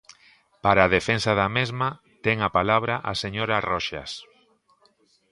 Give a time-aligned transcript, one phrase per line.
[0.63, 1.89] Para a defensa da mesma,
[2.25, 4.11] ten a palabra a señora Roxas.